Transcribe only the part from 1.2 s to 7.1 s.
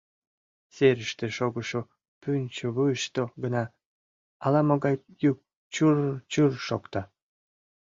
шогышо пӱнчӧ вуйышто гына ала-могай йӱк чур-р, чур-р шокта.